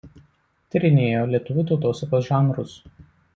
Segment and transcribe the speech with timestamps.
[0.75, 2.75] Tyrinėjo lietuvių tautosakos žanrus.